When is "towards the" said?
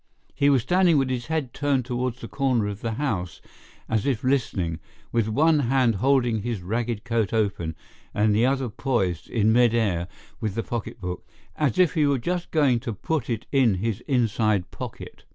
1.85-2.27